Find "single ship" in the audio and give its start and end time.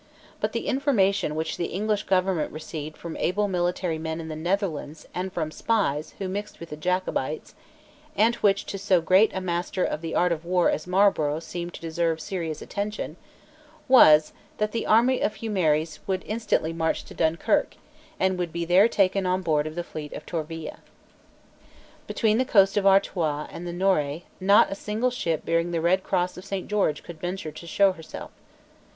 24.73-25.45